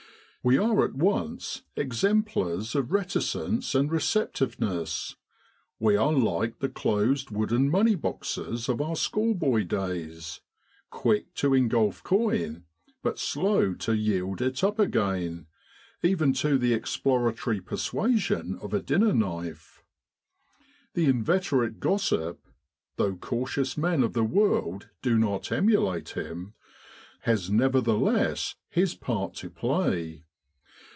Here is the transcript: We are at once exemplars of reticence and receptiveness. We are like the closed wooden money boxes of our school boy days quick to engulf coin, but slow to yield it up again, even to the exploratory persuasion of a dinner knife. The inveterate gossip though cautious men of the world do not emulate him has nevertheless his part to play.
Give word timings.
We 0.43 0.57
are 0.57 0.83
at 0.83 0.95
once 0.95 1.61
exemplars 1.75 2.73
of 2.73 2.91
reticence 2.91 3.75
and 3.75 3.91
receptiveness. 3.91 5.15
We 5.79 5.95
are 5.95 6.11
like 6.11 6.57
the 6.57 6.67
closed 6.67 7.29
wooden 7.29 7.69
money 7.69 7.93
boxes 7.93 8.67
of 8.67 8.81
our 8.81 8.95
school 8.95 9.35
boy 9.35 9.65
days 9.65 10.41
quick 10.89 11.35
to 11.35 11.53
engulf 11.53 12.01
coin, 12.01 12.63
but 13.03 13.19
slow 13.19 13.75
to 13.75 13.95
yield 13.95 14.41
it 14.41 14.63
up 14.63 14.79
again, 14.79 15.45
even 16.01 16.33
to 16.33 16.57
the 16.57 16.73
exploratory 16.73 17.61
persuasion 17.61 18.57
of 18.63 18.73
a 18.73 18.81
dinner 18.81 19.13
knife. 19.13 19.83
The 20.95 21.05
inveterate 21.05 21.79
gossip 21.79 22.43
though 22.95 23.15
cautious 23.15 23.77
men 23.77 24.01
of 24.01 24.13
the 24.13 24.23
world 24.23 24.89
do 25.03 25.19
not 25.19 25.51
emulate 25.51 26.17
him 26.17 26.55
has 27.29 27.51
nevertheless 27.51 28.55
his 28.71 28.95
part 28.95 29.35
to 29.35 29.51
play. 29.51 30.23